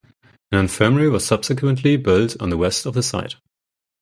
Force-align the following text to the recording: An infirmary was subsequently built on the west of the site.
An 0.51 0.57
infirmary 0.57 1.07
was 1.09 1.23
subsequently 1.23 1.95
built 1.95 2.35
on 2.39 2.49
the 2.49 2.57
west 2.57 2.87
of 2.87 2.95
the 2.95 3.03
site. 3.03 3.35